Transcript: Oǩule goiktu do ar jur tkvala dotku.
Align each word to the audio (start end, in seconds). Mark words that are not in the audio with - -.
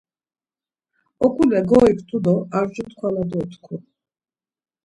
Oǩule 1.25 1.59
goiktu 1.69 2.17
do 2.23 2.35
ar 2.57 2.65
jur 2.73 2.87
tkvala 2.91 3.23
dotku. 3.31 3.75